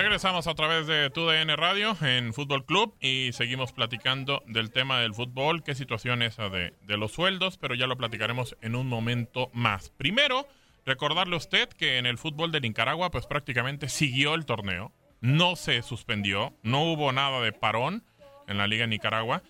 Regresamos 0.00 0.46
a 0.46 0.54
través 0.54 0.86
de 0.86 1.10
TUDN 1.10 1.56
Radio 1.56 1.96
en 2.02 2.32
Fútbol 2.32 2.64
Club 2.64 2.94
y 3.00 3.30
seguimos 3.32 3.72
platicando 3.72 4.44
del 4.46 4.70
tema 4.70 5.00
del 5.00 5.12
fútbol, 5.12 5.64
qué 5.64 5.74
situación 5.74 6.22
esa 6.22 6.48
de, 6.48 6.72
de 6.82 6.96
los 6.96 7.10
sueldos, 7.10 7.58
pero 7.58 7.74
ya 7.74 7.88
lo 7.88 7.96
platicaremos 7.96 8.56
en 8.62 8.76
un 8.76 8.86
momento 8.86 9.50
más. 9.54 9.90
Primero, 9.90 10.46
recordarle 10.86 11.34
a 11.34 11.38
usted 11.38 11.68
que 11.70 11.98
en 11.98 12.06
el 12.06 12.16
fútbol 12.16 12.52
de 12.52 12.60
Nicaragua 12.60 13.10
pues 13.10 13.26
prácticamente 13.26 13.88
siguió 13.88 14.36
el 14.36 14.46
torneo, 14.46 14.92
no 15.20 15.56
se 15.56 15.82
suspendió, 15.82 16.54
no 16.62 16.84
hubo 16.84 17.10
nada 17.10 17.40
de 17.40 17.50
parón 17.50 18.04
en 18.46 18.56
la 18.56 18.68
Liga 18.68 18.82
de 18.82 18.90
Nicaragua 18.90 19.42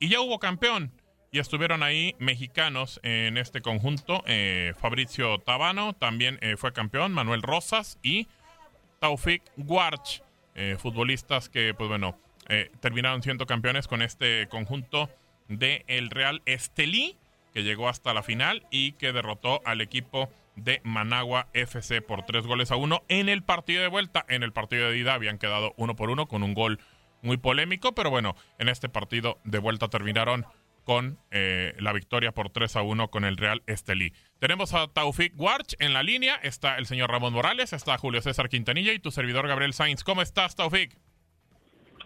y 0.00 0.10
ya 0.10 0.20
hubo 0.20 0.38
campeón. 0.38 0.92
Y 1.32 1.38
estuvieron 1.38 1.82
ahí 1.82 2.14
mexicanos 2.18 3.00
en 3.02 3.38
este 3.38 3.62
conjunto. 3.62 4.22
Eh, 4.26 4.74
Fabricio 4.78 5.38
Tabano 5.38 5.94
también 5.94 6.38
eh, 6.42 6.58
fue 6.58 6.74
campeón, 6.74 7.12
Manuel 7.12 7.40
Rosas 7.40 7.98
y 8.02 8.28
Taufik 9.04 9.42
Guarch, 9.58 10.22
eh, 10.54 10.78
futbolistas 10.78 11.50
que, 11.50 11.74
pues 11.74 11.90
bueno, 11.90 12.16
eh, 12.48 12.70
terminaron 12.80 13.22
siendo 13.22 13.44
campeones 13.44 13.86
con 13.86 14.00
este 14.00 14.48
conjunto 14.48 15.10
de 15.46 15.84
el 15.88 16.08
Real 16.08 16.40
Estelí, 16.46 17.18
que 17.52 17.64
llegó 17.64 17.90
hasta 17.90 18.14
la 18.14 18.22
final 18.22 18.66
y 18.70 18.92
que 18.92 19.12
derrotó 19.12 19.60
al 19.66 19.82
equipo 19.82 20.30
de 20.56 20.80
Managua 20.84 21.48
FC 21.52 22.00
por 22.00 22.24
tres 22.24 22.46
goles 22.46 22.70
a 22.70 22.76
uno 22.76 23.02
en 23.08 23.28
el 23.28 23.42
partido 23.42 23.82
de 23.82 23.88
vuelta. 23.88 24.24
En 24.26 24.42
el 24.42 24.54
partido 24.54 24.88
de 24.88 24.96
ida 24.96 25.12
habían 25.12 25.36
quedado 25.36 25.74
uno 25.76 25.94
por 25.96 26.08
uno 26.08 26.26
con 26.26 26.42
un 26.42 26.54
gol 26.54 26.80
muy 27.20 27.36
polémico, 27.36 27.94
pero 27.94 28.08
bueno, 28.08 28.36
en 28.58 28.70
este 28.70 28.88
partido 28.88 29.38
de 29.44 29.58
vuelta 29.58 29.88
terminaron 29.88 30.46
con 30.84 31.18
eh, 31.30 31.74
la 31.78 31.92
victoria 31.92 32.32
por 32.32 32.50
3 32.50 32.76
a 32.76 32.82
1 32.82 33.08
con 33.08 33.24
el 33.24 33.36
Real 33.36 33.62
Estelí. 33.66 34.12
Tenemos 34.38 34.74
a 34.74 34.86
Taufik 34.88 35.32
Warch 35.38 35.74
en 35.80 35.92
la 35.92 36.02
línea, 36.02 36.36
está 36.36 36.76
el 36.76 36.86
señor 36.86 37.10
Ramón 37.10 37.32
Morales, 37.32 37.72
está 37.72 37.98
Julio 37.98 38.22
César 38.22 38.48
Quintanilla 38.48 38.92
y 38.92 38.98
tu 38.98 39.10
servidor 39.10 39.48
Gabriel 39.48 39.72
Sainz. 39.72 40.04
¿Cómo 40.04 40.22
estás, 40.22 40.54
Taufik? 40.54 40.96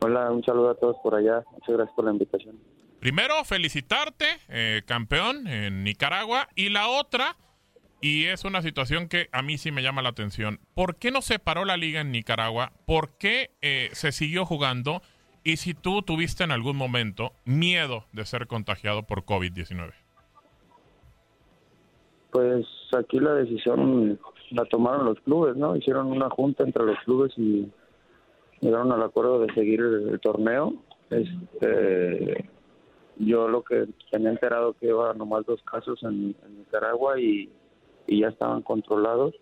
Hola, 0.00 0.30
un 0.30 0.44
saludo 0.44 0.70
a 0.70 0.74
todos 0.76 0.96
por 1.02 1.14
allá. 1.14 1.42
Muchas 1.52 1.76
gracias 1.76 1.96
por 1.96 2.04
la 2.04 2.12
invitación. 2.12 2.56
Primero, 3.00 3.44
felicitarte, 3.44 4.26
eh, 4.48 4.82
campeón 4.86 5.46
en 5.46 5.84
Nicaragua. 5.84 6.48
Y 6.54 6.68
la 6.68 6.88
otra, 6.88 7.36
y 8.00 8.26
es 8.26 8.44
una 8.44 8.62
situación 8.62 9.08
que 9.08 9.28
a 9.32 9.42
mí 9.42 9.58
sí 9.58 9.72
me 9.72 9.82
llama 9.82 10.02
la 10.02 10.10
atención, 10.10 10.60
¿por 10.74 10.96
qué 10.96 11.10
no 11.10 11.22
se 11.22 11.38
paró 11.38 11.64
la 11.64 11.76
liga 11.76 12.00
en 12.00 12.12
Nicaragua? 12.12 12.72
¿Por 12.86 13.16
qué 13.18 13.50
eh, 13.60 13.90
se 13.92 14.12
siguió 14.12 14.44
jugando? 14.44 15.02
Y 15.48 15.56
si 15.56 15.72
tú 15.72 16.02
tuviste 16.02 16.44
en 16.44 16.50
algún 16.50 16.76
momento 16.76 17.32
miedo 17.46 18.04
de 18.12 18.26
ser 18.26 18.46
contagiado 18.46 19.04
por 19.04 19.24
COVID-19. 19.24 19.94
Pues 22.30 22.66
aquí 22.94 23.18
la 23.18 23.32
decisión 23.32 24.20
la 24.50 24.66
tomaron 24.66 25.06
los 25.06 25.18
clubes, 25.20 25.56
¿no? 25.56 25.74
Hicieron 25.74 26.08
una 26.08 26.28
junta 26.28 26.64
entre 26.64 26.84
los 26.84 26.98
clubes 26.98 27.32
y 27.38 27.66
llegaron 28.60 28.92
al 28.92 29.02
acuerdo 29.02 29.40
de 29.40 29.54
seguir 29.54 29.80
el, 29.80 30.20
torneo. 30.20 30.74
Este, 31.08 32.46
yo 33.16 33.48
lo 33.48 33.62
que 33.64 33.88
tenía 34.10 34.28
enterado 34.28 34.74
que 34.74 34.88
iba 34.88 35.14
nomás 35.14 35.46
dos 35.46 35.62
casos 35.62 36.02
en, 36.02 36.36
Nicaragua 36.58 37.18
y, 37.18 37.48
ya 38.06 38.28
estaban 38.28 38.60
controlados. 38.60 39.34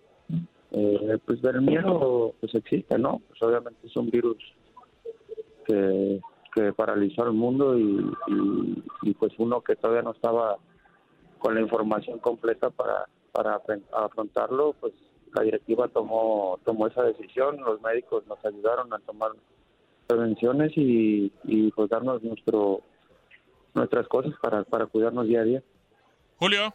Eh, 0.70 1.18
pues 1.26 1.40
ver 1.42 1.60
miedo 1.60 2.32
pues 2.38 2.54
existe, 2.54 2.96
¿no? 2.96 3.20
Pues 3.26 3.42
obviamente 3.42 3.88
es 3.88 3.96
un 3.96 4.08
virus 4.08 4.36
que, 5.66 6.20
que 6.54 6.72
paralizó 6.72 7.22
al 7.22 7.32
mundo 7.32 7.78
y, 7.78 8.12
y, 9.02 9.14
pues 9.14 9.32
uno 9.38 9.60
que 9.60 9.76
todavía 9.76 10.02
no 10.02 10.12
estaba 10.12 10.56
con 11.38 11.54
la 11.54 11.60
información 11.60 12.18
completa 12.18 12.70
para, 12.70 13.06
para 13.32 13.60
afrontarlo, 13.92 14.74
pues 14.80 14.92
la 15.34 15.42
directiva 15.42 15.88
tomó, 15.88 16.58
tomó 16.64 16.86
esa 16.86 17.02
decisión, 17.02 17.60
los 17.60 17.80
médicos 17.82 18.26
nos 18.26 18.42
ayudaron 18.44 18.92
a 18.92 18.98
tomar 19.00 19.32
prevenciones 20.06 20.72
y, 20.76 21.32
y 21.44 21.70
pues 21.72 21.90
darnos 21.90 22.22
nuestro 22.22 22.80
nuestras 23.74 24.08
cosas 24.08 24.32
para, 24.40 24.64
para 24.64 24.86
cuidarnos 24.86 25.26
día 25.26 25.40
a 25.40 25.44
día. 25.44 25.62
Julio. 26.38 26.72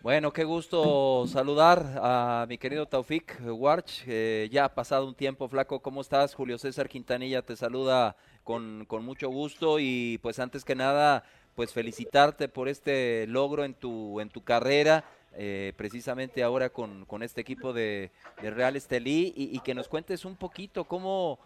Bueno, 0.00 0.32
qué 0.32 0.44
gusto 0.44 1.26
saludar 1.26 1.84
a 2.00 2.46
mi 2.48 2.56
querido 2.56 2.86
Taufik 2.86 3.40
Warch. 3.44 4.06
ya 4.48 4.66
ha 4.66 4.74
pasado 4.74 5.08
un 5.08 5.14
tiempo, 5.14 5.48
flaco. 5.48 5.80
¿Cómo 5.80 6.02
estás? 6.02 6.36
Julio 6.36 6.56
César 6.56 6.88
Quintanilla 6.88 7.42
te 7.42 7.56
saluda 7.56 8.14
con, 8.44 8.84
con, 8.86 9.04
mucho 9.04 9.28
gusto 9.28 9.80
y 9.80 10.18
pues 10.22 10.38
antes 10.38 10.64
que 10.64 10.76
nada, 10.76 11.24
pues 11.56 11.72
felicitarte 11.72 12.48
por 12.48 12.68
este 12.68 13.26
logro 13.26 13.64
en 13.64 13.74
tu, 13.74 14.20
en 14.20 14.30
tu 14.30 14.44
carrera. 14.44 15.04
Eh, 15.34 15.72
precisamente 15.76 16.42
ahora 16.44 16.70
con, 16.70 17.04
con, 17.04 17.22
este 17.22 17.40
equipo 17.40 17.72
de, 17.72 18.12
de 18.40 18.50
Real 18.50 18.76
Estelí 18.76 19.34
y, 19.36 19.54
y, 19.54 19.60
que 19.60 19.74
nos 19.74 19.86
cuentes 19.86 20.24
un 20.24 20.36
poquito 20.36 20.84
cómo, 20.84 21.38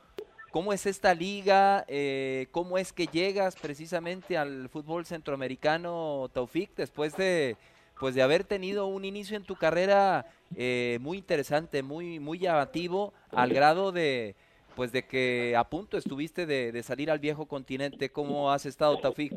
cómo 0.50 0.72
es 0.72 0.86
esta 0.86 1.14
liga, 1.14 1.84
eh, 1.88 2.46
cómo 2.52 2.78
es 2.78 2.92
que 2.92 3.06
llegas 3.06 3.56
precisamente 3.56 4.38
al 4.38 4.68
fútbol 4.68 5.04
centroamericano, 5.04 6.30
Taufik, 6.32 6.74
después 6.76 7.16
de 7.16 7.56
pues 7.98 8.14
de 8.14 8.22
haber 8.22 8.44
tenido 8.44 8.86
un 8.86 9.04
inicio 9.04 9.36
en 9.36 9.44
tu 9.44 9.54
carrera 9.54 10.26
eh, 10.56 10.98
muy 11.00 11.18
interesante, 11.18 11.82
muy, 11.82 12.18
muy 12.20 12.38
llamativo, 12.38 13.12
al 13.30 13.52
grado 13.52 13.92
de 13.92 14.34
pues 14.74 14.90
de 14.90 15.06
que 15.06 15.54
a 15.56 15.64
punto 15.64 15.96
estuviste 15.96 16.46
de, 16.46 16.82
salir 16.82 17.10
al 17.10 17.18
viejo 17.18 17.46
continente. 17.46 18.10
¿Cómo 18.10 18.50
has 18.50 18.64
estado, 18.66 18.98
Taufik? 18.98 19.34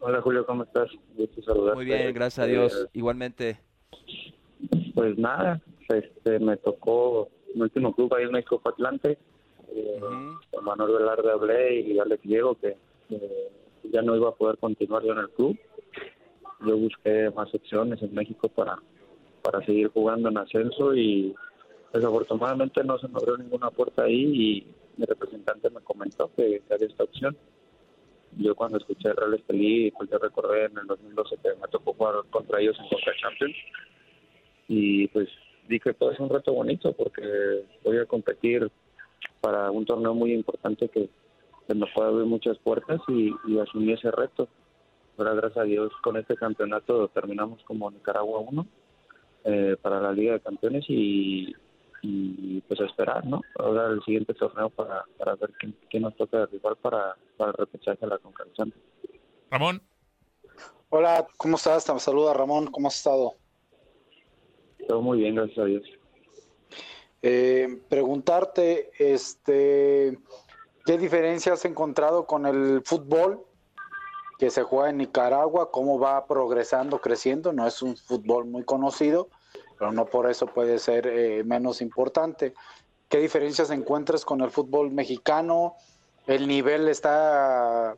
Hola 0.00 0.20
Julio, 0.20 0.44
¿cómo 0.46 0.64
estás? 0.64 0.90
Muy 1.74 1.84
bien, 1.84 2.12
gracias 2.14 2.44
a 2.44 2.46
Dios. 2.46 2.84
Eh, 2.84 2.90
Igualmente. 2.92 3.58
Pues 4.94 5.18
nada, 5.18 5.60
este, 5.88 6.38
me 6.38 6.56
tocó 6.58 7.28
mi 7.54 7.62
último 7.62 7.94
club 7.94 8.14
ahí 8.14 8.24
en 8.24 8.32
México 8.32 8.60
fue 8.62 8.72
Atlante. 8.72 9.18
Eh, 9.74 10.00
Con 10.52 10.64
Manuel 10.64 10.92
Velarde 10.92 11.32
hablé 11.32 11.80
y 11.80 11.98
Alex 11.98 12.22
Diego 12.22 12.54
que 12.54 12.76
ya 13.90 14.02
no 14.02 14.14
iba 14.14 14.28
a 14.28 14.34
poder 14.34 14.58
continuar 14.58 15.02
yo 15.02 15.12
en 15.12 15.18
el 15.18 15.30
club 15.30 15.58
yo 16.64 16.76
busqué 16.76 17.30
más 17.34 17.52
opciones 17.54 18.02
en 18.02 18.14
México 18.14 18.48
para, 18.48 18.78
para 19.42 19.64
seguir 19.64 19.88
jugando 19.88 20.28
en 20.28 20.38
ascenso 20.38 20.94
y 20.94 21.34
desafortunadamente 21.92 22.82
no 22.84 22.98
se 22.98 23.08
me 23.08 23.18
abrió 23.18 23.36
ninguna 23.36 23.70
puerta 23.70 24.04
ahí 24.04 24.22
y 24.24 24.66
mi 24.96 25.04
representante 25.04 25.70
me 25.70 25.80
comentó 25.80 26.30
que, 26.36 26.62
había 26.70 26.86
esta 26.86 27.04
opción. 27.04 27.36
Yo 28.38 28.54
cuando 28.54 28.78
escuché 28.78 29.08
el 29.08 29.16
Real 29.16 29.34
Estelí, 29.34 29.90
pues 29.92 30.10
recordé 30.10 30.66
en 30.66 30.78
el 30.78 30.86
2012 30.86 31.36
que 31.42 31.48
me 31.60 31.68
tocó 31.68 31.92
jugar 31.94 32.14
contra 32.30 32.60
ellos 32.60 32.76
en 32.78 32.88
Copa 32.88 33.12
Champions 33.20 33.56
y 34.68 35.08
pues 35.08 35.28
dije 35.68 35.94
todo 35.94 36.10
es 36.10 36.20
un 36.20 36.28
reto 36.28 36.52
bonito 36.52 36.92
porque 36.92 37.64
voy 37.84 37.98
a 37.98 38.06
competir 38.06 38.70
para 39.40 39.70
un 39.70 39.84
torneo 39.84 40.14
muy 40.14 40.32
importante 40.32 40.88
que, 40.88 41.08
me 41.68 41.86
puede 41.92 42.08
abrir 42.08 42.26
muchas 42.26 42.56
puertas 42.58 43.00
y, 43.08 43.34
y 43.48 43.58
asumí 43.58 43.92
ese 43.92 44.12
reto 44.12 44.48
gracias 45.16 45.56
a 45.56 45.62
Dios 45.62 45.92
con 46.02 46.16
este 46.16 46.36
campeonato 46.36 47.08
terminamos 47.08 47.62
como 47.64 47.90
Nicaragua 47.90 48.40
1 48.40 48.66
eh, 49.44 49.76
para 49.80 50.00
la 50.00 50.12
Liga 50.12 50.34
de 50.34 50.40
Campeones 50.40 50.84
y, 50.88 51.54
y 52.02 52.60
pues 52.62 52.80
esperar, 52.80 53.24
¿no? 53.24 53.42
Ahora 53.58 53.86
el 53.88 54.02
siguiente 54.04 54.34
torneo 54.34 54.70
para, 54.70 55.04
para 55.18 55.34
ver 55.36 55.52
quién, 55.88 56.02
nos 56.02 56.16
toca 56.16 56.38
derribar 56.38 56.76
para, 56.76 57.16
para 57.36 57.52
el 57.52 57.56
repechaje 57.56 57.98
de 58.00 58.06
la 58.08 58.18
Concacaf. 58.18 58.68
Ramón. 59.50 59.82
Hola, 60.90 61.26
¿cómo 61.36 61.56
estás? 61.56 61.84
Te 61.84 61.98
saluda 61.98 62.34
Ramón, 62.34 62.66
¿cómo 62.66 62.88
has 62.88 62.96
estado? 62.96 63.34
Todo 64.86 65.00
muy 65.00 65.18
bien, 65.18 65.34
gracias 65.34 65.58
a 65.58 65.64
Dios. 65.64 65.84
Eh, 67.22 67.80
preguntarte, 67.88 68.90
este, 68.98 70.18
¿qué 70.84 70.98
diferencia 70.98 71.54
has 71.54 71.64
encontrado 71.64 72.26
con 72.26 72.46
el 72.46 72.82
fútbol 72.84 73.45
que 74.38 74.50
se 74.50 74.62
juega 74.62 74.90
en 74.90 74.98
Nicaragua, 74.98 75.70
cómo 75.70 75.98
va 75.98 76.26
progresando, 76.26 77.00
creciendo. 77.00 77.52
No 77.52 77.66
es 77.66 77.82
un 77.82 77.96
fútbol 77.96 78.46
muy 78.46 78.64
conocido, 78.64 79.28
pero 79.78 79.92
no 79.92 80.06
por 80.06 80.28
eso 80.30 80.46
puede 80.46 80.78
ser 80.78 81.06
eh, 81.06 81.42
menos 81.44 81.80
importante. 81.80 82.54
¿Qué 83.08 83.18
diferencias 83.18 83.70
encuentras 83.70 84.24
con 84.24 84.40
el 84.42 84.50
fútbol 84.50 84.90
mexicano? 84.90 85.74
¿El 86.26 86.48
nivel 86.48 86.88
está 86.88 87.96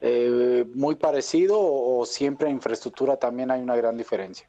eh, 0.00 0.64
muy 0.74 0.96
parecido 0.96 1.58
o, 1.60 2.04
siempre 2.06 2.48
en 2.48 2.56
infraestructura 2.56 3.16
también 3.16 3.50
hay 3.50 3.60
una 3.60 3.76
gran 3.76 3.96
diferencia? 3.96 4.48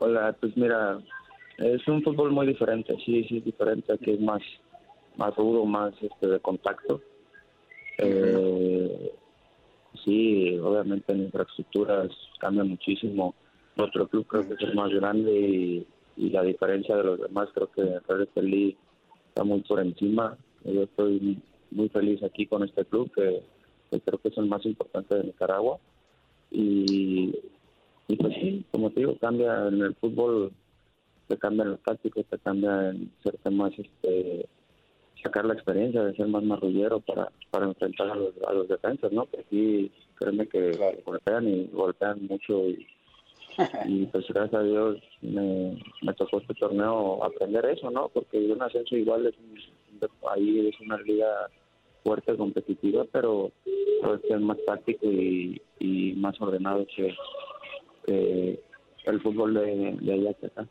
Hola, 0.00 0.36
pues 0.38 0.56
mira, 0.56 0.98
es 1.56 1.86
un 1.88 2.02
fútbol 2.02 2.30
muy 2.30 2.46
diferente, 2.46 2.94
sí, 3.04 3.24
sí 3.24 3.38
es 3.38 3.44
diferente, 3.44 3.92
aquí 3.92 4.12
es 4.12 4.20
más, 4.20 4.42
más 5.16 5.34
duro, 5.34 5.64
más 5.64 5.92
este, 6.00 6.26
de 6.26 6.40
contacto 6.40 7.00
eh, 7.98 9.12
sí, 10.04 10.58
obviamente 10.58 11.12
en 11.12 11.24
infraestructuras 11.24 12.08
cambia 12.38 12.64
muchísimo. 12.64 13.34
Nuestro 13.76 14.08
club 14.08 14.26
creo 14.26 14.48
que 14.48 14.64
es 14.64 14.74
más 14.74 14.90
grande 14.90 15.32
y, 15.32 15.86
la 16.16 16.42
diferencia 16.42 16.96
de 16.96 17.04
los 17.04 17.20
demás 17.20 17.48
creo 17.54 17.70
que 17.70 17.82
Red 18.08 18.22
Estelí 18.22 18.76
está 19.28 19.44
muy 19.44 19.60
por 19.60 19.80
encima. 19.80 20.36
Yo 20.64 20.82
estoy 20.82 21.40
muy 21.70 21.88
feliz 21.90 22.20
aquí 22.24 22.46
con 22.46 22.64
este 22.64 22.84
club 22.84 23.08
que, 23.14 23.40
creo 24.00 24.18
que 24.18 24.28
es 24.28 24.36
el 24.38 24.46
más 24.46 24.66
importante 24.66 25.14
de 25.14 25.24
Nicaragua. 25.24 25.78
Y, 26.50 27.32
y 28.08 28.16
pues 28.16 28.34
sí, 28.34 28.64
como 28.72 28.90
te 28.90 29.00
digo, 29.00 29.16
cambia 29.20 29.68
en 29.68 29.80
el 29.80 29.94
fútbol 29.94 30.52
te 31.28 31.36
cambian 31.36 31.70
los 31.72 31.80
tácticos, 31.80 32.26
te 32.26 32.38
cambian 32.38 33.10
ser 33.22 33.52
más, 33.52 33.72
este, 33.78 34.48
sacar 35.22 35.44
la 35.44 35.54
experiencia 35.54 36.02
de 36.02 36.14
ser 36.14 36.28
más 36.28 36.42
marrullero 36.42 37.00
para, 37.00 37.30
para 37.50 37.66
enfrentar 37.66 38.10
a 38.10 38.14
los, 38.14 38.34
a 38.46 38.52
los 38.52 38.68
defensas, 38.68 39.12
¿no? 39.12 39.26
Porque 39.26 39.46
aquí, 39.46 39.92
créeme 40.16 40.46
que 40.46 40.72
golpean 41.04 41.48
y 41.48 41.66
golpean 41.72 42.26
mucho 42.26 42.68
y, 42.68 42.86
y 43.86 44.06
pues 44.06 44.26
gracias 44.28 44.54
a 44.54 44.64
Dios 44.64 44.98
me, 45.22 45.78
me 46.02 46.14
tocó 46.14 46.38
este 46.40 46.54
torneo 46.54 47.24
aprender 47.24 47.66
eso, 47.66 47.90
¿no? 47.90 48.08
Porque 48.08 48.38
un 48.38 48.62
ascenso 48.62 48.96
igual 48.96 49.26
es 49.26 49.34
ahí 50.30 50.68
es 50.68 50.80
una 50.80 50.96
liga 50.98 51.50
fuerte, 52.04 52.36
competitiva, 52.36 53.04
pero 53.12 53.50
pues 54.02 54.20
es 54.24 54.40
más 54.40 54.58
táctico 54.66 55.06
y, 55.06 55.60
y 55.80 56.12
más 56.14 56.40
ordenado 56.40 56.86
que, 56.94 57.14
el 59.04 59.20
fútbol 59.22 59.54
de, 59.54 59.96
de 60.00 60.12
allá 60.12 60.34
que 60.34 60.46
acá. 60.46 60.66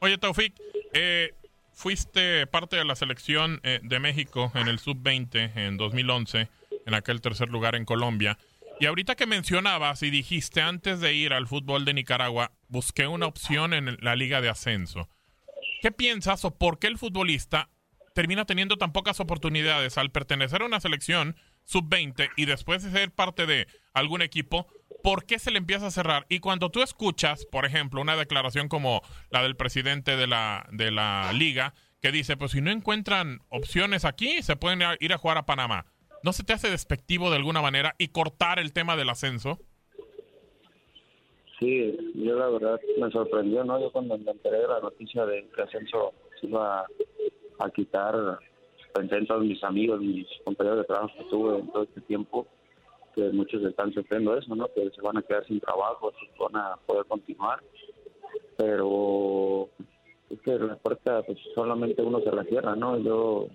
Oye, 0.00 0.18
Taufik, 0.18 0.54
eh, 0.92 1.30
fuiste 1.78 2.44
parte 2.48 2.74
de 2.74 2.84
la 2.84 2.96
selección 2.96 3.60
eh, 3.62 3.78
de 3.84 4.00
México 4.00 4.50
en 4.56 4.66
el 4.66 4.80
Sub-20 4.80 5.52
en 5.54 5.76
2011, 5.76 6.48
en 6.84 6.94
aquel 6.94 7.20
tercer 7.20 7.50
lugar 7.50 7.76
en 7.76 7.84
Colombia. 7.84 8.36
Y 8.80 8.86
ahorita 8.86 9.14
que 9.14 9.26
mencionabas 9.26 10.02
y 10.02 10.10
dijiste 10.10 10.60
antes 10.60 10.98
de 10.98 11.14
ir 11.14 11.32
al 11.32 11.46
fútbol 11.46 11.84
de 11.84 11.94
Nicaragua, 11.94 12.50
busqué 12.66 13.06
una 13.06 13.26
opción 13.26 13.74
en 13.74 13.96
la 14.00 14.16
liga 14.16 14.40
de 14.40 14.48
ascenso. 14.48 15.08
¿Qué 15.80 15.92
piensas 15.92 16.44
o 16.44 16.50
por 16.50 16.80
qué 16.80 16.88
el 16.88 16.98
futbolista 16.98 17.70
termina 18.12 18.44
teniendo 18.44 18.76
tan 18.76 18.92
pocas 18.92 19.20
oportunidades 19.20 19.98
al 19.98 20.10
pertenecer 20.10 20.62
a 20.62 20.66
una 20.66 20.80
selección 20.80 21.36
sub-20 21.64 22.30
y 22.36 22.46
después 22.46 22.82
de 22.82 22.90
ser 22.90 23.12
parte 23.12 23.46
de 23.46 23.68
algún 23.94 24.22
equipo? 24.22 24.66
¿Por 25.02 25.24
qué 25.24 25.38
se 25.38 25.50
le 25.50 25.58
empieza 25.58 25.86
a 25.86 25.90
cerrar? 25.90 26.26
Y 26.28 26.40
cuando 26.40 26.70
tú 26.70 26.82
escuchas, 26.82 27.46
por 27.46 27.64
ejemplo, 27.64 28.00
una 28.00 28.16
declaración 28.16 28.68
como 28.68 29.02
la 29.30 29.42
del 29.42 29.56
presidente 29.56 30.16
de 30.16 30.26
la, 30.26 30.66
de 30.72 30.90
la 30.90 31.32
liga, 31.32 31.74
que 32.00 32.12
dice, 32.12 32.36
pues 32.36 32.52
si 32.52 32.60
no 32.60 32.70
encuentran 32.70 33.40
opciones 33.48 34.04
aquí, 34.04 34.42
se 34.42 34.56
pueden 34.56 34.80
ir 35.00 35.12
a 35.12 35.18
jugar 35.18 35.38
a 35.38 35.46
Panamá. 35.46 35.86
¿No 36.22 36.32
se 36.32 36.44
te 36.44 36.52
hace 36.52 36.70
despectivo 36.70 37.30
de 37.30 37.36
alguna 37.36 37.62
manera 37.62 37.94
y 37.98 38.08
cortar 38.08 38.58
el 38.58 38.72
tema 38.72 38.96
del 38.96 39.08
ascenso? 39.08 39.58
Sí, 41.58 41.96
yo 42.14 42.38
la 42.38 42.48
verdad 42.48 42.80
me 42.98 43.10
sorprendió, 43.10 43.64
¿no? 43.64 43.80
Yo 43.80 43.90
cuando 43.90 44.16
me 44.16 44.30
enteré 44.30 44.58
de 44.58 44.68
la 44.68 44.80
noticia 44.80 45.26
de 45.26 45.48
que 45.54 45.62
ascenso 45.62 46.12
se 46.40 46.46
iba 46.46 46.86
a, 47.58 47.70
quitar, 47.70 48.38
pensé 48.94 49.16
en 49.16 49.26
todos 49.26 49.44
mis 49.44 49.62
amigos, 49.64 50.00
mis 50.00 50.26
compañeros 50.44 50.80
de 50.80 50.84
trabajo 50.84 51.12
que 51.18 51.24
tuve 51.24 51.58
en 51.58 51.72
todo 51.72 51.82
este 51.82 52.00
tiempo, 52.02 52.46
que 53.18 53.32
muchos 53.32 53.62
están 53.64 53.92
sufriendo 53.92 54.36
eso, 54.36 54.54
¿no? 54.54 54.68
Que 54.72 54.90
se 54.90 55.02
van 55.02 55.16
a 55.16 55.22
quedar 55.22 55.44
sin 55.46 55.58
trabajo, 55.58 56.12
se 56.12 56.42
van 56.42 56.56
a 56.56 56.76
poder 56.86 57.04
continuar, 57.06 57.60
pero 58.56 59.68
es 60.30 60.40
que 60.42 60.56
la 60.56 60.76
puerta 60.76 61.22
pues 61.22 61.38
solamente 61.52 62.00
uno 62.00 62.20
se 62.20 62.30
la 62.30 62.44
cierra, 62.44 62.76
¿no? 62.76 62.96
Yo 62.98 63.48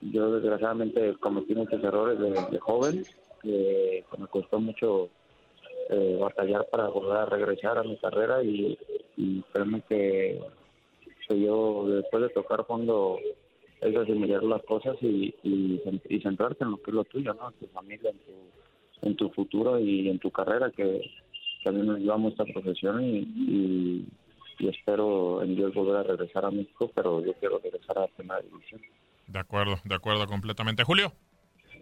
yo 0.00 0.32
desgraciadamente 0.32 1.14
cometí 1.20 1.54
muchos 1.54 1.82
errores 1.84 2.18
de, 2.18 2.58
joven, 2.58 3.04
que 3.42 4.04
me 4.18 4.26
costó 4.28 4.58
mucho 4.58 5.10
eh, 5.90 6.16
batallar 6.18 6.66
para 6.70 6.88
volver 6.88 7.18
a 7.18 7.26
regresar 7.26 7.78
a 7.78 7.84
mi 7.84 7.96
carrera 7.98 8.42
y, 8.42 8.78
y 9.16 9.42
créeme 9.52 9.82
que, 9.88 10.40
yo 11.28 11.86
después 11.86 12.24
de 12.24 12.30
tocar 12.30 12.64
fondo 12.66 13.16
es 13.80 13.96
asimilar 13.96 14.42
las 14.42 14.62
cosas 14.64 14.96
y, 15.00 15.34
y, 15.42 16.20
centrarte 16.22 16.64
en 16.64 16.72
lo 16.72 16.76
que 16.82 16.90
es 16.90 16.94
lo 16.94 17.04
tuyo, 17.04 17.34
¿no? 17.34 17.48
En 17.48 17.54
tu 17.54 17.66
familia, 17.68 18.10
en 18.10 18.18
tu, 18.18 19.06
en 19.06 19.16
tu 19.16 19.30
futuro 19.30 19.78
y 19.78 20.08
en 20.08 20.18
tu 20.18 20.30
carrera, 20.30 20.70
que 20.70 21.10
también 21.64 21.86
nos 21.86 21.98
llevamos 21.98 22.32
esta 22.32 22.44
profesión 22.44 23.02
y, 23.02 24.06
y, 24.58 24.68
espero 24.68 25.42
en 25.42 25.56
Dios 25.56 25.72
volver 25.72 25.96
a 25.96 26.02
regresar 26.02 26.44
a 26.44 26.50
México, 26.50 26.90
pero 26.94 27.24
yo 27.24 27.32
quiero 27.34 27.58
regresar 27.58 27.96
a 27.96 28.02
la 28.02 28.08
primera 28.08 28.40
división. 28.42 28.80
De 29.26 29.38
acuerdo, 29.38 29.76
de 29.84 29.94
acuerdo 29.94 30.26
completamente. 30.26 30.84
Julio. 30.84 31.12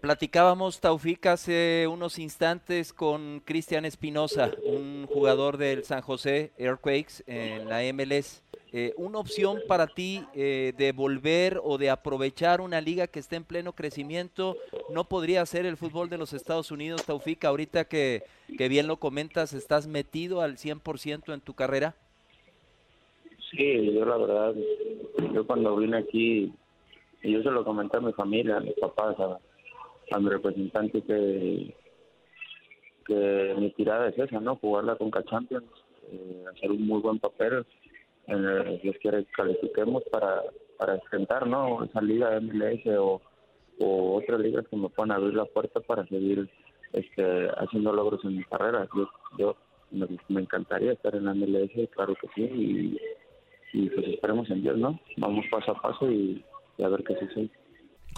Platicábamos, 0.00 0.80
Taufik, 0.80 1.26
hace 1.26 1.86
unos 1.90 2.20
instantes 2.20 2.92
con 2.92 3.40
Cristian 3.44 3.84
Espinosa, 3.84 4.52
un 4.64 5.06
jugador 5.06 5.56
del 5.56 5.82
San 5.82 6.02
José 6.02 6.52
Earthquakes 6.56 7.24
en 7.26 7.68
la 7.68 7.80
MLS. 7.92 8.42
Eh, 8.72 8.92
¿Una 8.96 9.18
opción 9.18 9.58
para 9.66 9.88
ti 9.88 10.24
eh, 10.34 10.72
de 10.76 10.92
volver 10.92 11.60
o 11.64 11.78
de 11.78 11.90
aprovechar 11.90 12.60
una 12.60 12.80
liga 12.80 13.08
que 13.08 13.18
está 13.18 13.36
en 13.36 13.44
pleno 13.44 13.72
crecimiento 13.72 14.56
no 14.90 15.04
podría 15.04 15.44
ser 15.46 15.66
el 15.66 15.76
fútbol 15.76 16.08
de 16.08 16.18
los 16.18 16.32
Estados 16.32 16.70
Unidos, 16.70 17.04
Taufik? 17.04 17.44
Ahorita 17.44 17.84
que, 17.84 18.22
que 18.56 18.68
bien 18.68 18.86
lo 18.86 18.98
comentas, 18.98 19.52
¿estás 19.52 19.88
metido 19.88 20.42
al 20.42 20.58
100% 20.58 21.34
en 21.34 21.40
tu 21.40 21.54
carrera? 21.54 21.96
Sí, 23.50 23.92
yo 23.94 24.04
la 24.04 24.16
verdad, 24.16 24.54
yo 25.32 25.46
cuando 25.46 25.76
vine 25.76 25.96
aquí 25.96 26.52
yo 27.22 27.42
se 27.42 27.50
lo 27.50 27.64
comenté 27.64 27.96
a 27.96 28.00
mi 28.00 28.12
familia, 28.12 28.58
a 28.58 28.60
mis 28.60 28.74
papás, 28.74 29.18
a, 29.18 29.38
mi 30.18 30.28
representante 30.28 31.02
que, 31.02 31.74
que 33.06 33.54
mi 33.58 33.70
tirada 33.72 34.08
es 34.08 34.18
esa, 34.18 34.40
¿no? 34.40 34.56
Jugar 34.56 34.84
la 34.84 34.96
Conca 34.96 35.22
Champions, 35.24 35.66
eh, 36.10 36.44
hacer 36.54 36.70
un 36.70 36.86
muy 36.86 37.00
buen 37.00 37.18
papel, 37.18 37.66
el, 38.26 38.80
Dios 38.82 38.96
quiere 39.00 39.24
que 39.24 39.32
califiquemos 39.32 40.02
para, 40.10 40.42
para 40.78 40.94
enfrentar, 40.94 41.46
¿no? 41.46 41.84
Esa 41.84 42.00
liga 42.00 42.40
MLS 42.40 42.86
o, 42.98 43.20
o 43.80 44.16
otras 44.16 44.40
ligas 44.40 44.66
que 44.68 44.76
me 44.76 44.88
puedan 44.88 45.12
abrir 45.12 45.34
la 45.34 45.44
puerta 45.46 45.80
para 45.80 46.06
seguir 46.06 46.48
este, 46.92 47.48
haciendo 47.58 47.92
logros 47.92 48.24
en 48.24 48.36
mi 48.36 48.44
carrera. 48.44 48.88
Yo, 48.96 49.08
yo 49.38 49.56
me, 50.28 50.40
encantaría 50.40 50.92
estar 50.92 51.14
en 51.14 51.24
la 51.24 51.34
MLS, 51.34 51.72
claro 51.94 52.14
que 52.20 52.28
sí, 52.34 52.42
y, 52.42 52.98
y 53.72 53.90
pues 53.90 54.06
esperemos 54.08 54.50
en 54.50 54.62
Dios, 54.62 54.78
¿no? 54.78 54.98
Vamos 55.16 55.44
paso 55.50 55.72
a 55.72 55.80
paso 55.80 56.10
y 56.10 56.44
a 56.82 56.88
ver 56.88 57.04
qué 57.04 57.14
sucede. 57.18 57.50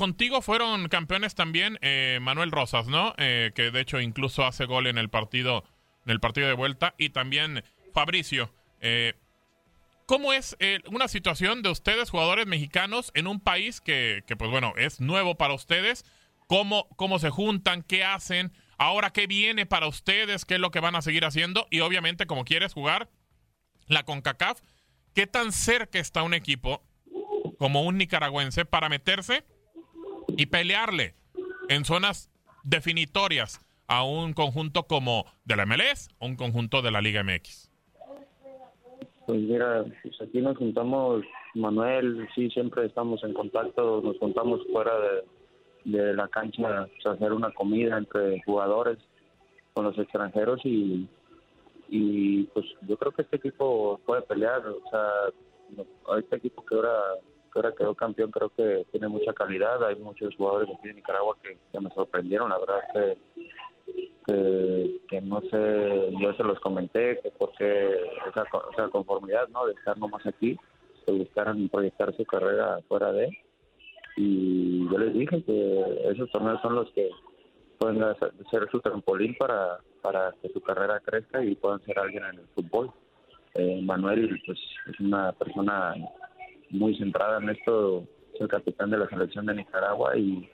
Contigo 0.01 0.41
fueron 0.41 0.89
campeones 0.89 1.35
también 1.35 1.79
eh, 1.83 2.21
Manuel 2.23 2.51
Rosas, 2.51 2.87
¿no? 2.87 3.13
Eh, 3.19 3.53
que 3.55 3.71
de 3.71 3.83
hecho 3.83 4.01
incluso 4.01 4.47
hace 4.47 4.65
gol 4.65 4.87
en 4.87 4.97
el 4.97 5.11
partido, 5.11 5.63
en 6.07 6.13
el 6.13 6.21
partido 6.21 6.49
de 6.49 6.55
vuelta, 6.55 6.95
y 6.97 7.11
también 7.11 7.63
Fabricio. 7.93 8.51
Eh, 8.81 9.13
¿Cómo 10.07 10.33
es 10.33 10.57
una 10.91 11.07
situación 11.07 11.61
de 11.61 11.69
ustedes, 11.69 12.09
jugadores 12.09 12.47
mexicanos, 12.47 13.11
en 13.13 13.27
un 13.27 13.41
país 13.41 13.83
que, 13.83 14.25
que, 14.27 14.37
pues 14.37 14.51
bueno, 14.51 14.73
es 14.79 15.03
nuevo 15.03 15.35
para 15.35 15.53
ustedes? 15.53 16.07
¿Cómo, 16.47 16.89
¿Cómo 16.97 17.19
se 17.19 17.29
juntan? 17.29 17.83
¿Qué 17.83 18.03
hacen? 18.03 18.55
Ahora, 18.79 19.11
¿qué 19.11 19.27
viene 19.27 19.67
para 19.67 19.87
ustedes? 19.87 20.47
¿Qué 20.47 20.55
es 20.55 20.61
lo 20.61 20.71
que 20.71 20.81
van 20.81 20.97
a 20.97 21.03
seguir 21.03 21.27
haciendo? 21.27 21.67
Y 21.71 21.81
obviamente, 21.81 22.25
como 22.25 22.47
quieres 22.47 22.73
jugar 22.73 23.11
la 23.87 24.05
CONCACAF, 24.05 24.63
¿qué 25.15 25.27
tan 25.27 25.53
cerca 25.53 25.99
está 25.99 26.23
un 26.23 26.33
equipo 26.33 26.83
como 27.59 27.83
un 27.83 27.99
nicaragüense 27.99 28.65
para 28.65 28.89
meterse 28.89 29.45
y 30.41 30.47
pelearle 30.47 31.13
en 31.69 31.85
zonas 31.85 32.31
definitorias 32.65 33.61
a 33.87 34.05
un 34.05 34.33
conjunto 34.33 34.85
como 34.85 35.27
de 35.45 35.55
la 35.55 35.67
MLS 35.67 36.09
o 36.19 36.25
un 36.25 36.37
conjunto 36.37 36.81
de 36.81 36.91
la 36.91 37.03
Liga 37.03 37.23
MX? 37.23 37.71
Pues 39.27 39.39
mira, 39.39 39.85
pues 40.03 40.19
aquí 40.23 40.41
nos 40.41 40.57
juntamos, 40.57 41.25
Manuel, 41.55 42.27
sí, 42.35 42.49
siempre 42.49 42.87
estamos 42.87 43.23
en 43.23 43.35
contacto, 43.35 44.01
nos 44.03 44.17
juntamos 44.17 44.63
fuera 44.73 44.93
de, 45.85 46.15
la 46.15 46.27
cancha, 46.29 46.87
pues, 46.87 47.07
hacer 47.07 47.35
una 47.35 47.53
comida 47.53 47.99
entre 47.99 48.43
jugadores 48.45 48.97
con 49.75 49.85
los 49.85 49.99
extranjeros 49.99 50.63
y, 50.65 51.07
y 51.91 52.45
pues 52.45 52.65
yo 52.89 52.97
creo 52.97 53.13
que 53.13 53.23
este 53.23 53.37
equipo 53.37 54.01
puede 54.07 54.23
pelear, 54.23 54.67
o 54.67 54.81
sea, 54.91 56.17
este 56.19 56.37
equipo 56.37 56.65
que 56.65 56.77
ahora 56.77 56.97
que 57.51 57.59
ahora 57.59 57.75
quedó 57.77 57.95
campeón 57.95 58.31
creo 58.31 58.51
que 58.51 58.87
tiene 58.91 59.09
mucha 59.09 59.33
calidad. 59.33 59.85
Hay 59.85 59.97
muchos 59.97 60.35
jugadores 60.37 60.69
aquí 60.75 60.89
de 60.89 60.95
Nicaragua 60.95 61.37
que, 61.43 61.57
me 61.81 61.91
sorprendieron. 61.91 62.51
La 62.51 62.59
verdad 62.59 62.81
que, 64.27 65.01
que, 65.09 65.21
no 65.23 65.41
sé, 65.43 66.13
yo 66.21 66.33
se 66.35 66.45
los 66.45 66.61
comenté 66.61 67.21
que 67.23 67.31
porque 67.33 67.91
esa, 68.29 68.45
esa 68.73 68.89
conformidad 68.89 69.49
no 69.49 69.67
de 69.67 69.73
estar 69.73 69.99
nomás 69.99 70.25
aquí, 70.27 70.57
que 71.07 71.13
buscaran 71.13 71.69
proyectar 71.69 72.15
su 72.17 72.25
carrera 72.25 72.81
fuera 72.89 73.13
de. 73.13 73.29
Y 74.17 74.89
yo 74.91 74.99
les 74.99 75.15
dije 75.15 75.43
que 75.45 76.11
esos 76.11 76.31
torneos 76.31 76.61
son 76.63 76.75
los 76.75 76.91
que 76.93 77.11
pueden 77.79 78.05
ser 78.51 78.69
su 78.71 78.81
trampolín 78.81 79.35
para, 79.37 79.79
para 80.03 80.35
que 80.43 80.51
su 80.51 80.61
carrera 80.61 81.01
crezca 81.01 81.43
y 81.43 81.55
puedan 81.55 81.81
ser 81.85 81.99
alguien 81.99 82.25
en 82.25 82.41
el 82.41 82.47
fútbol. 82.55 82.91
Eh, 83.55 83.81
Manuel 83.83 84.41
pues 84.47 84.59
es 84.91 85.01
una 85.01 85.33
persona 85.33 85.95
muy 86.71 86.97
centrada 86.97 87.39
en 87.39 87.51
esto, 87.51 88.05
es 88.35 88.41
el 88.41 88.49
capitán 88.49 88.91
de 88.91 88.99
la 88.99 89.09
selección 89.09 89.47
de 89.47 89.55
Nicaragua 89.55 90.17
y, 90.17 90.49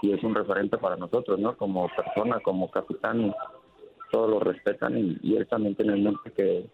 es 0.00 0.22
un 0.22 0.32
referente 0.32 0.78
para 0.78 0.96
nosotros, 0.96 1.40
¿no? 1.40 1.56
Como 1.56 1.88
persona, 1.88 2.38
como 2.38 2.70
capitán, 2.70 3.34
todos 4.12 4.30
lo 4.30 4.38
respetan 4.38 4.96
y, 4.96 5.36
él 5.36 5.46
también 5.48 5.74
tiene 5.74 5.94
en 5.94 6.04
mente 6.04 6.32
que, 6.32 6.70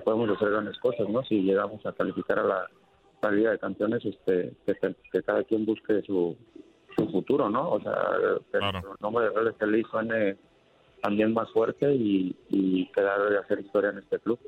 podemos 0.00 0.30
hacer 0.30 0.50
grandes 0.50 0.78
cosas, 0.78 1.08
¿no? 1.08 1.24
Si 1.24 1.42
llegamos 1.42 1.84
a 1.84 1.92
calificar 1.92 2.38
a 2.38 2.44
la, 2.44 3.30
Liga 3.30 3.52
de 3.52 3.58
Campeones, 3.58 4.04
este, 4.04 4.52
que, 4.66 5.22
cada 5.22 5.44
quien 5.44 5.64
busque 5.64 6.02
su, 6.02 6.36
su 6.96 7.08
futuro, 7.10 7.48
¿no? 7.48 7.70
O 7.70 7.80
sea, 7.80 7.94
que 8.50 8.58
el 8.58 8.82
nombre 9.00 9.24
de 9.24 9.30
Real 9.30 9.48
Estelí 9.48 9.82
suene 9.90 10.36
también 11.02 11.32
más 11.32 11.50
fuerte 11.50 11.92
y, 11.92 12.34
y 12.48 12.86
quedar 12.92 13.28
de 13.28 13.38
hacer 13.38 13.60
historia 13.60 13.90
en 13.90 13.98
este 13.98 14.18
club. 14.20 14.38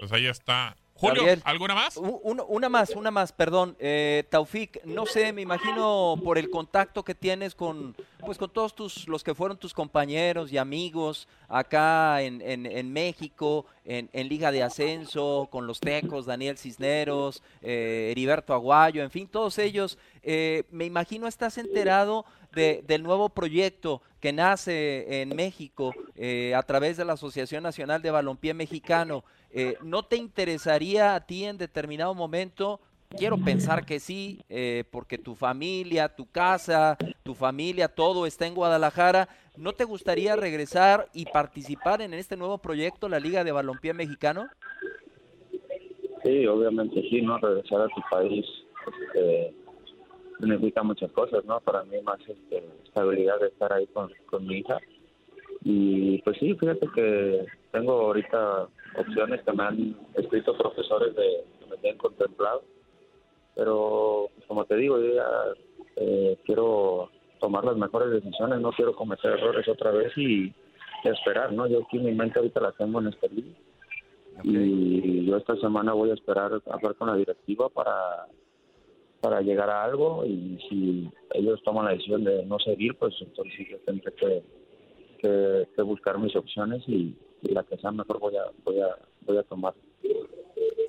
Pues 0.00 0.12
ahí 0.12 0.26
está 0.26 0.76
Julio, 0.98 1.22
Gabriel. 1.22 1.42
¿alguna 1.44 1.74
más? 1.74 1.96
U- 1.96 2.20
uno- 2.24 2.44
una 2.46 2.68
más, 2.68 2.90
una 2.90 3.10
más, 3.10 3.32
perdón. 3.32 3.76
Eh, 3.78 4.24
Taufik, 4.30 4.84
no 4.84 5.06
sé, 5.06 5.32
me 5.32 5.42
imagino 5.42 6.16
por 6.24 6.38
el 6.38 6.50
contacto 6.50 7.04
que 7.04 7.14
tienes 7.14 7.54
con, 7.54 7.94
pues, 8.18 8.36
con 8.36 8.50
todos 8.50 8.74
tus, 8.74 9.06
los 9.08 9.22
que 9.22 9.34
fueron 9.34 9.56
tus 9.58 9.72
compañeros 9.74 10.52
y 10.52 10.58
amigos 10.58 11.28
acá 11.48 12.20
en, 12.22 12.42
en- 12.42 12.66
en 12.66 12.92
México, 12.92 13.64
en, 13.84 14.10
en 14.12 14.28
Liga 14.28 14.50
de 14.50 14.62
Ascenso, 14.64 15.48
con 15.50 15.66
los 15.66 15.78
Tecos, 15.80 16.26
Daniel 16.26 16.58
Cisneros, 16.58 17.42
eh, 17.62 18.08
Heriberto 18.10 18.52
Aguayo, 18.52 19.02
en 19.02 19.10
fin, 19.10 19.28
todos 19.28 19.58
ellos. 19.58 19.98
eh, 20.24 20.64
me 20.70 20.84
imagino 20.84 21.26
estás 21.26 21.56
enterado 21.58 22.26
de- 22.52 22.82
del 22.86 23.02
nuevo 23.02 23.28
proyecto 23.30 24.02
que 24.20 24.32
nace 24.32 25.22
en 25.22 25.34
México 25.36 25.94
eh, 26.16 26.54
a 26.56 26.62
través 26.64 26.96
de 26.96 27.04
la 27.04 27.12
Asociación 27.14 27.62
Nacional 27.62 28.02
de 28.02 28.10
Balompié 28.10 28.52
Mexicano. 28.52 29.24
Eh, 29.50 29.76
¿No 29.82 30.02
te 30.02 30.16
interesaría 30.16 31.14
a 31.14 31.20
ti 31.20 31.44
en 31.44 31.58
determinado 31.58 32.14
momento? 32.14 32.80
Quiero 33.16 33.38
pensar 33.38 33.86
que 33.86 34.00
sí, 34.00 34.40
eh, 34.50 34.84
porque 34.90 35.16
tu 35.16 35.34
familia, 35.34 36.14
tu 36.14 36.26
casa, 36.30 36.98
tu 37.22 37.34
familia, 37.34 37.88
todo 37.88 38.26
está 38.26 38.46
en 38.46 38.54
Guadalajara. 38.54 39.28
¿No 39.56 39.72
te 39.72 39.84
gustaría 39.84 40.36
regresar 40.36 41.08
y 41.14 41.24
participar 41.24 42.02
en 42.02 42.12
este 42.12 42.36
nuevo 42.36 42.58
proyecto, 42.58 43.08
la 43.08 43.18
Liga 43.18 43.44
de 43.44 43.52
Balompié 43.52 43.94
Mexicano? 43.94 44.48
Sí, 46.22 46.46
obviamente 46.46 47.00
sí, 47.08 47.22
¿no? 47.22 47.38
Regresar 47.38 47.80
a 47.80 47.88
tu 47.88 48.02
país 48.10 48.44
este, 48.86 49.54
significa 50.38 50.82
muchas 50.82 51.10
cosas, 51.12 51.44
¿no? 51.46 51.60
Para 51.60 51.84
mí 51.84 51.96
más 52.02 52.20
este, 52.20 52.62
estabilidad 52.84 53.40
de 53.40 53.48
estar 53.48 53.72
ahí 53.72 53.86
con, 53.86 54.10
con 54.26 54.46
mi 54.46 54.58
hija. 54.58 54.78
Y 55.64 56.20
pues 56.22 56.36
sí, 56.38 56.54
fíjate 56.54 56.86
que 56.94 57.46
tengo 57.72 57.92
ahorita 57.92 58.68
opciones 58.98 59.42
que 59.42 59.52
me 59.52 59.62
han 59.62 59.96
escrito 60.14 60.56
profesores 60.56 61.14
de 61.14 61.44
que 61.58 61.66
me 61.66 61.76
tienen 61.78 61.98
contemplado. 61.98 62.62
Pero, 63.54 64.30
pues, 64.34 64.46
como 64.46 64.64
te 64.64 64.76
digo, 64.76 64.98
yo 64.98 65.14
ya 65.14 65.28
eh, 65.96 66.38
quiero 66.44 67.10
tomar 67.40 67.64
las 67.64 67.76
mejores 67.76 68.10
decisiones, 68.10 68.60
no 68.60 68.72
quiero 68.72 68.94
cometer 68.94 69.32
errores 69.32 69.66
otra 69.68 69.90
vez 69.90 70.12
y, 70.16 70.52
y 71.04 71.08
esperar, 71.08 71.52
¿no? 71.52 71.66
Yo 71.66 71.80
aquí 71.84 71.98
mi 71.98 72.12
mente 72.12 72.38
ahorita 72.38 72.60
la 72.60 72.72
tengo 72.72 73.00
en 73.00 73.08
este 73.08 73.28
libro 73.28 73.54
y 74.44 75.24
yo 75.26 75.36
esta 75.36 75.56
semana 75.56 75.92
voy 75.92 76.10
a 76.10 76.14
esperar 76.14 76.52
a 76.52 76.74
hablar 76.74 76.94
con 76.94 77.08
la 77.08 77.16
directiva 77.16 77.68
para 77.68 78.26
para 79.20 79.40
llegar 79.40 79.68
a 79.68 79.82
algo 79.82 80.24
y 80.24 80.58
si 80.68 81.10
ellos 81.34 81.60
toman 81.64 81.86
la 81.86 81.90
decisión 81.90 82.22
de 82.22 82.44
no 82.46 82.58
seguir 82.60 82.96
pues 82.96 83.14
entonces 83.20 83.68
yo 83.68 83.78
tendré 83.78 84.12
que, 84.12 84.42
que, 85.18 85.68
que 85.74 85.82
buscar 85.82 86.18
mis 86.18 86.36
opciones 86.36 86.84
y, 86.86 87.16
y 87.42 87.52
la 87.52 87.62
que 87.62 87.76
sea 87.78 87.90
mejor 87.90 88.18
voy 88.18 88.36
a 88.36 88.44
voy 88.64 88.80
a 88.80 88.96
voy 89.22 89.36
a 89.36 89.42
tomar. 89.42 89.74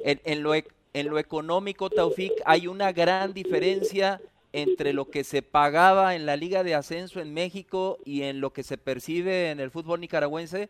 En, 0.03 0.19
en 0.23 0.43
lo, 0.43 0.55
ec- 0.55 0.71
en 0.93 1.09
lo 1.09 1.19
económico, 1.19 1.89
Taufik, 1.89 2.33
hay 2.45 2.67
una 2.67 2.91
gran 2.93 3.33
diferencia 3.33 4.21
entre 4.53 4.93
lo 4.93 5.05
que 5.05 5.23
se 5.23 5.41
pagaba 5.41 6.15
en 6.15 6.25
la 6.25 6.35
Liga 6.35 6.63
de 6.63 6.73
Ascenso 6.73 7.19
en 7.19 7.33
México 7.33 7.97
y 8.05 8.23
en 8.23 8.41
lo 8.41 8.51
que 8.51 8.63
se 8.63 8.77
percibe 8.77 9.51
en 9.51 9.59
el 9.59 9.69
fútbol 9.71 9.99
nicaragüense. 10.01 10.69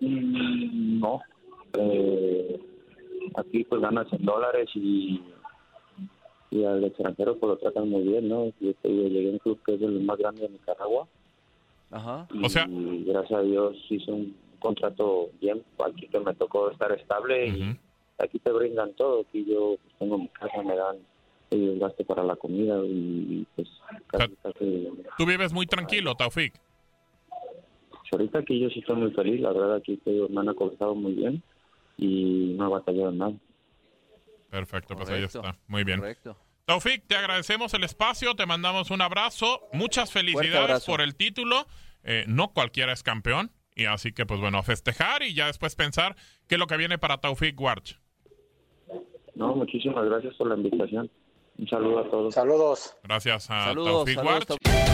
Mm, 0.00 1.00
no. 1.00 1.20
Eh, 1.78 2.60
aquí 3.34 3.64
pues 3.64 3.80
ganas 3.80 4.06
en 4.12 4.24
dólares 4.24 4.68
y 4.74 5.20
y 6.50 6.64
al 6.64 6.84
extranjero 6.84 7.36
pues 7.36 7.48
lo 7.50 7.56
tratan 7.56 7.88
muy 7.88 8.02
bien 8.02 8.28
no 8.28 8.46
yo 8.60 8.72
digo, 8.84 9.08
llegué 9.08 9.28
a 9.30 9.32
un 9.32 9.38
club 9.40 9.58
que 9.66 9.74
es 9.74 9.82
el 9.82 10.00
más 10.02 10.16
grande 10.18 10.42
de 10.42 10.50
Nicaragua 10.50 11.08
Ajá. 11.90 12.26
y 12.32 12.44
O 12.44 12.48
sea- 12.48 12.66
gracias 12.68 13.38
a 13.38 13.42
Dios 13.42 13.76
hice 13.88 14.10
un 14.10 14.36
contrato 14.58 15.30
bien 15.40 15.62
aquí 15.84 16.08
que 16.08 16.18
me 16.20 16.34
tocó 16.34 16.70
estar 16.70 16.90
estable 16.92 17.48
y 17.48 17.76
aquí 18.18 18.38
te 18.38 18.50
brindan 18.50 18.92
todo 18.94 19.20
aquí 19.22 19.44
yo 19.44 19.76
pues, 19.82 19.94
tengo 19.98 20.18
mi 20.18 20.28
casa 20.28 20.62
me 20.62 20.74
dan 20.76 20.96
el 21.50 21.78
gasto 21.78 22.04
para 22.04 22.24
la 22.24 22.34
comida 22.36 22.78
y, 22.84 22.88
y, 22.88 23.46
pues 23.54 23.68
casi 24.06 24.34
casi 24.42 24.88
Tú 25.18 25.26
vives 25.26 25.52
muy 25.52 25.66
tranquilo, 25.66 26.14
Taufik. 26.14 26.54
ahorita 28.12 28.38
aquí 28.40 28.60
yo 28.60 28.70
sí 28.70 28.78
estoy 28.80 28.96
muy 28.96 29.10
feliz 29.12 29.40
la 29.40 29.52
verdad 29.52 29.76
aquí 29.76 29.96
te 29.98 30.10
me 30.28 30.40
han 30.40 30.48
acogotado 30.48 30.94
muy 30.94 31.12
bien 31.12 31.42
y 31.98 32.54
no 32.56 32.66
he 32.66 32.70
batallado 32.70 33.12
nada 33.12 33.34
Perfecto, 34.50 34.94
pues 34.94 35.10
ahí 35.10 35.24
está. 35.24 35.56
Muy 35.66 35.82
bien. 35.82 35.98
Correcto. 35.98 36.36
Taufik, 36.66 37.06
te 37.06 37.16
agradecemos 37.16 37.74
el 37.74 37.84
espacio, 37.84 38.34
te 38.34 38.46
mandamos 38.46 38.90
un 38.90 39.02
abrazo, 39.02 39.68
muchas 39.72 40.10
felicidades 40.12 40.56
abrazo. 40.56 40.92
por 40.92 41.00
el 41.02 41.14
título. 41.14 41.66
Eh, 42.04 42.24
no 42.26 42.52
cualquiera 42.52 42.92
es 42.92 43.02
campeón, 43.02 43.50
y 43.74 43.84
así 43.86 44.12
que 44.12 44.26
pues 44.26 44.40
bueno, 44.40 44.58
a 44.58 44.62
festejar 44.62 45.22
y 45.22 45.34
ya 45.34 45.46
después 45.46 45.74
pensar 45.74 46.16
qué 46.48 46.56
es 46.56 46.58
lo 46.58 46.66
que 46.66 46.76
viene 46.76 46.98
para 46.98 47.18
Taufik 47.18 47.58
Warch. 47.60 47.98
no 49.34 49.54
muchísimas 49.54 50.04
gracias 50.04 50.34
por 50.34 50.48
la 50.48 50.54
invitación 50.56 51.10
un 51.56 51.68
saludo 51.68 52.00
a 52.00 52.10
todos 52.10 52.34
Saludos. 52.34 52.96
Gracias 53.04 53.50
a 53.50 53.66
Saludos, 53.66 54.04
Taufik 54.06 54.14
saludos, 54.16 54.34
Warch. 54.34 54.46
Taufik. 54.46 54.93